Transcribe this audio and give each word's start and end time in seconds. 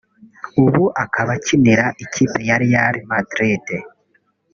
ubu 0.63 0.83
akaba 1.03 1.31
akinira 1.37 1.85
ikipe 2.03 2.39
ya 2.47 2.55
Real 2.63 2.95
Madrid 3.11 3.65